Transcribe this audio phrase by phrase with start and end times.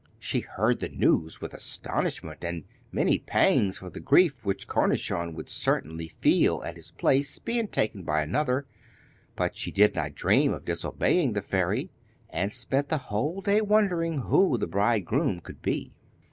[0.17, 5.47] She heard the news with astonishment, and many pangs for the grief which Cornichon would
[5.47, 8.65] certainly feel at his place being taken by another;
[9.35, 11.91] but she did not dream of disobeying the fairy,
[12.31, 15.93] and spent the whole day wondering who the bridegroom could be.